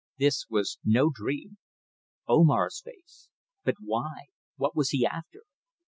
[0.17, 1.59] This was no dream.
[2.27, 3.29] Omar's face.
[3.63, 4.29] But why?
[4.55, 5.43] What was he after?